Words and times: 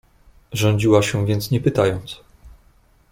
"Rządziła 0.51 1.01
się 1.01 1.25
więc 1.25 1.51
nie 1.51 1.59
pytając..." 1.59 2.21